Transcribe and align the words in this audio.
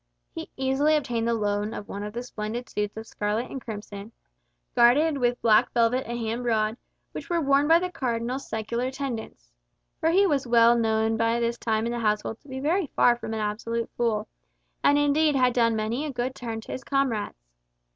He 0.33 0.49
easily 0.57 0.95
obtained 0.95 1.27
the 1.27 1.35
loan 1.35 1.75
of 1.75 1.87
one 1.87 2.01
of 2.01 2.11
the 2.13 2.23
splendid 2.23 2.67
suits 2.67 2.97
of 2.97 3.05
scarlet 3.05 3.51
and 3.51 3.61
crimson, 3.63 4.11
guarded 4.75 5.19
with 5.19 5.39
black 5.43 5.71
velvet 5.73 6.07
a 6.07 6.17
hand 6.17 6.41
broad, 6.41 6.77
which 7.11 7.29
were 7.29 7.39
worn 7.39 7.67
by 7.67 7.77
the 7.77 7.91
Cardinal's 7.91 8.47
secular 8.49 8.85
attendants—for 8.87 10.09
he 10.09 10.25
was 10.25 10.47
well 10.47 10.75
known 10.75 11.17
by 11.17 11.39
this 11.39 11.59
time 11.59 11.85
in 11.85 11.91
the 11.91 11.99
household 11.99 12.39
to 12.41 12.47
be 12.47 12.59
very 12.59 12.87
far 12.95 13.15
from 13.15 13.35
an 13.35 13.41
absolute 13.41 13.91
fool, 13.95 14.27
and 14.83 14.97
indeed 14.97 15.35
had 15.35 15.53
done 15.53 15.75
many 15.75 16.03
a 16.03 16.11
good 16.11 16.33
turn 16.33 16.61
to 16.61 16.71
his 16.71 16.83
comrades. 16.83 17.51